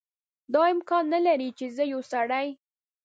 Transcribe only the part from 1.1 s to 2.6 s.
نه لري چې زه یو سړی.